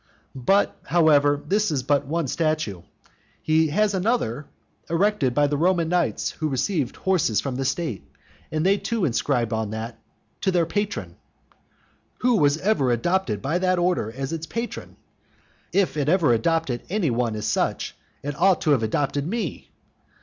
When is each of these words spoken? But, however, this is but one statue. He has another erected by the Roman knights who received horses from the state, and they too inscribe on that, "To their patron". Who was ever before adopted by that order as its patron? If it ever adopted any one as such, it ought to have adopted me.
But, 0.33 0.79
however, 0.83 1.43
this 1.47 1.69
is 1.69 1.83
but 1.83 2.07
one 2.07 2.25
statue. 2.27 2.81
He 3.39 3.67
has 3.67 3.93
another 3.93 4.47
erected 4.89 5.35
by 5.35 5.45
the 5.45 5.57
Roman 5.57 5.89
knights 5.89 6.31
who 6.31 6.49
received 6.49 6.95
horses 6.95 7.39
from 7.39 7.55
the 7.55 7.65
state, 7.65 8.11
and 8.51 8.65
they 8.65 8.77
too 8.77 9.05
inscribe 9.05 9.53
on 9.53 9.69
that, 9.69 9.99
"To 10.41 10.49
their 10.49 10.65
patron". 10.65 11.17
Who 12.21 12.37
was 12.37 12.57
ever 12.57 12.85
before 12.85 12.91
adopted 12.93 13.43
by 13.43 13.59
that 13.59 13.77
order 13.77 14.11
as 14.11 14.33
its 14.33 14.47
patron? 14.47 14.95
If 15.71 15.95
it 15.95 16.09
ever 16.09 16.33
adopted 16.33 16.81
any 16.89 17.11
one 17.11 17.35
as 17.35 17.45
such, 17.45 17.95
it 18.23 18.33
ought 18.41 18.59
to 18.61 18.71
have 18.71 18.81
adopted 18.81 19.27
me. 19.27 19.69